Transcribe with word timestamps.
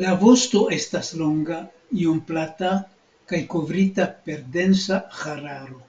La 0.00 0.10
vosto 0.22 0.60
estas 0.78 1.12
longa, 1.20 1.60
iom 2.02 2.20
plata 2.32 2.74
kaj 3.32 3.40
kovrita 3.56 4.06
per 4.28 4.44
densa 4.58 5.00
hararo. 5.22 5.80